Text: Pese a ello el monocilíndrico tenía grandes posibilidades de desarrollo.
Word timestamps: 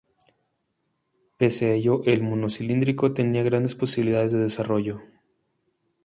Pese 1.37 1.67
a 1.67 1.73
ello 1.75 2.01
el 2.05 2.23
monocilíndrico 2.23 3.13
tenía 3.13 3.43
grandes 3.43 3.75
posibilidades 3.75 4.31
de 4.31 4.39
desarrollo. 4.39 4.99